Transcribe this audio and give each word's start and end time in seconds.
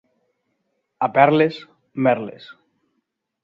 A 1.07 1.11
Perles, 1.19 1.61
merles. 2.07 2.51